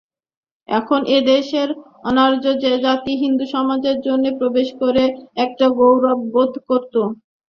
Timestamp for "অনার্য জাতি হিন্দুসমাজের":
2.09-3.95